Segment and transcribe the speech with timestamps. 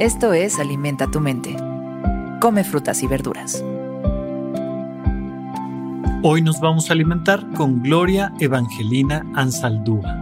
[0.00, 1.56] Esto es Alimenta tu mente.
[2.40, 3.64] Come frutas y verduras.
[6.24, 10.20] Hoy nos vamos a alimentar con Gloria Evangelina Ansaldúa.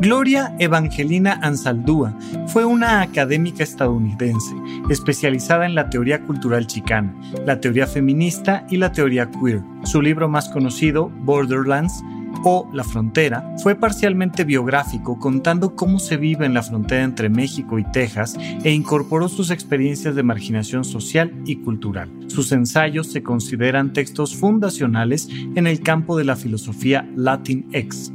[0.00, 2.16] Gloria Evangelina Ansaldúa
[2.46, 4.54] fue una académica estadounidense
[4.88, 7.12] especializada en la teoría cultural chicana,
[7.44, 9.62] la teoría feminista y la teoría queer.
[9.82, 12.04] Su libro más conocido, Borderlands,
[12.42, 17.78] o La Frontera fue parcialmente biográfico contando cómo se vive en la frontera entre México
[17.78, 22.10] y Texas e incorporó sus experiencias de marginación social y cultural.
[22.26, 28.12] Sus ensayos se consideran textos fundacionales en el campo de la filosofía Latinx.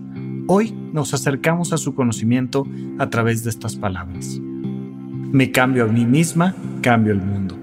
[0.47, 2.67] Hoy nos acercamos a su conocimiento
[2.97, 4.39] a través de estas palabras.
[5.31, 7.58] Me cambio a mí misma, cambio el mundo.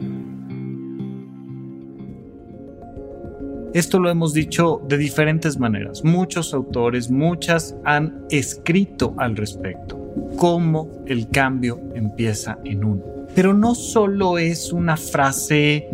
[3.75, 6.05] Esto lo hemos dicho de diferentes maneras.
[6.05, 9.99] Muchos autores, muchas han escrito al respecto.
[10.37, 13.03] Cómo el cambio empieza en uno.
[13.35, 15.89] Pero no solo es una frase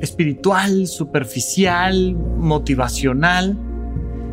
[0.00, 3.56] espiritual, superficial, motivacional.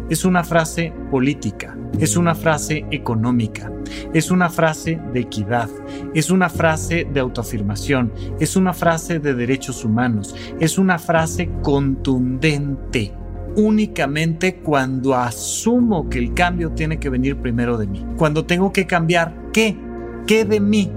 [0.09, 3.71] Es una frase política, es una frase económica,
[4.13, 5.69] es una frase de equidad,
[6.13, 13.13] es una frase de autoafirmación, es una frase de derechos humanos, es una frase contundente
[13.57, 18.05] únicamente cuando asumo que el cambio tiene que venir primero de mí.
[18.17, 19.77] Cuando tengo que cambiar, ¿qué?
[20.27, 20.91] ¿Qué de mí?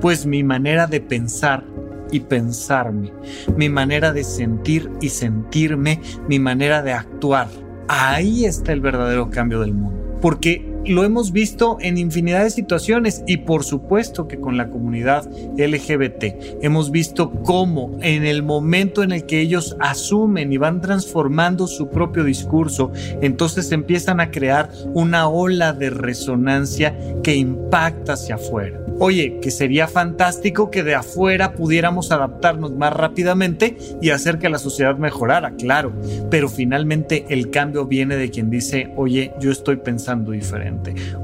[0.00, 1.64] Pues mi manera de pensar
[2.10, 3.12] y pensarme,
[3.56, 7.48] mi manera de sentir y sentirme, mi manera de actuar.
[7.88, 10.01] Ahí está el verdadero cambio del mundo.
[10.22, 15.28] Porque lo hemos visto en infinidad de situaciones y por supuesto que con la comunidad
[15.56, 21.66] LGBT hemos visto cómo en el momento en el que ellos asumen y van transformando
[21.66, 28.82] su propio discurso, entonces empiezan a crear una ola de resonancia que impacta hacia afuera.
[28.98, 34.58] Oye, que sería fantástico que de afuera pudiéramos adaptarnos más rápidamente y hacer que la
[34.58, 35.92] sociedad mejorara, claro,
[36.30, 40.71] pero finalmente el cambio viene de quien dice, oye, yo estoy pensando diferente,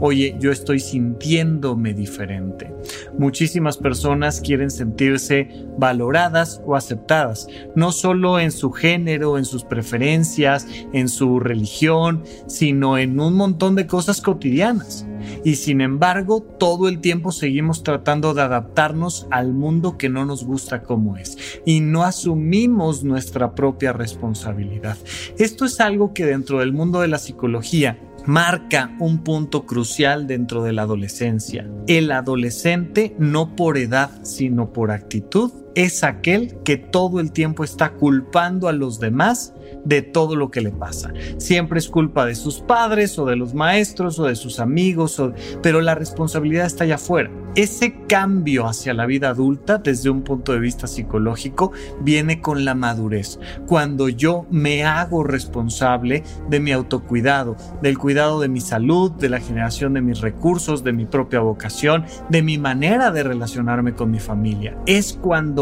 [0.00, 2.72] oye, yo estoy sintiéndome diferente.
[3.18, 5.48] Muchísimas personas quieren sentirse
[5.78, 12.98] valoradas o aceptadas, no solo en su género, en sus preferencias, en su religión, sino
[12.98, 15.06] en un montón de cosas cotidianas
[15.44, 20.44] y sin embargo todo el tiempo seguimos tratando de adaptarnos al mundo que no nos
[20.44, 24.96] gusta como es y no asumimos nuestra propia responsabilidad.
[25.38, 27.98] Esto es algo que dentro del mundo de la psicología
[28.28, 31.66] marca un punto crucial dentro de la adolescencia.
[31.86, 37.92] El adolescente, no por edad, sino por actitud, es aquel que todo el tiempo está
[37.92, 41.12] culpando a los demás de todo lo que le pasa.
[41.36, 45.22] Siempre es culpa de sus padres o de los maestros o de sus amigos,
[45.62, 47.30] pero la responsabilidad está allá afuera.
[47.54, 52.74] Ese cambio hacia la vida adulta desde un punto de vista psicológico viene con la
[52.74, 53.40] madurez.
[53.66, 59.40] Cuando yo me hago responsable de mi autocuidado, del cuidado de mi salud, de la
[59.40, 64.20] generación de mis recursos, de mi propia vocación, de mi manera de relacionarme con mi
[64.20, 64.76] familia.
[64.86, 65.14] Es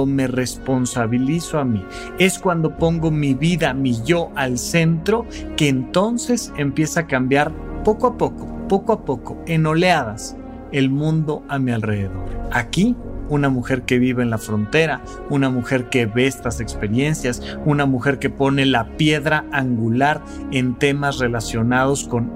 [0.07, 1.85] me responsabilizo a mí,
[2.19, 7.53] es cuando pongo mi vida, mi yo al centro, que entonces empieza a cambiar
[7.85, 10.37] poco a poco, poco a poco, en oleadas,
[10.73, 12.25] el mundo a mi alrededor.
[12.53, 12.97] Aquí
[13.29, 18.19] una mujer que vive en la frontera, una mujer que ve estas experiencias, una mujer
[18.19, 22.31] que pone la piedra angular en temas relacionados con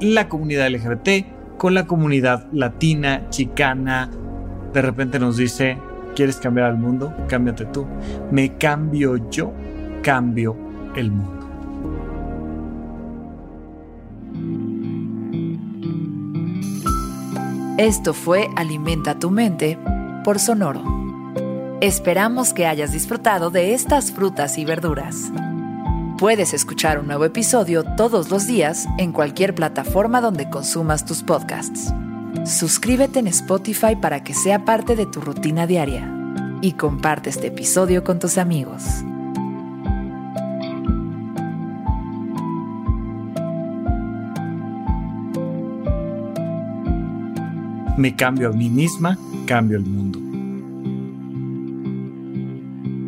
[0.00, 4.10] la comunidad LGBT, con la comunidad latina, chicana.
[4.72, 5.78] De repente nos dice,
[6.14, 7.14] ¿quieres cambiar al mundo?
[7.28, 7.86] Cámbiate tú.
[8.30, 9.52] Me cambio yo,
[10.02, 10.56] cambio
[10.96, 11.40] el mundo.
[17.78, 19.78] Esto fue Alimenta tu mente
[20.22, 20.82] por Sonoro.
[21.80, 25.32] Esperamos que hayas disfrutado de estas frutas y verduras.
[26.18, 31.94] Puedes escuchar un nuevo episodio todos los días en cualquier plataforma donde consumas tus podcasts.
[32.44, 36.10] Suscríbete en Spotify para que sea parte de tu rutina diaria
[36.62, 38.82] y comparte este episodio con tus amigos.
[47.96, 50.18] Me cambio a mí misma, cambio el mundo.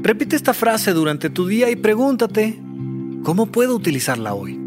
[0.02, 2.60] Repite esta frase durante tu día y pregúntate,
[3.22, 4.61] ¿cómo puedo utilizarla hoy?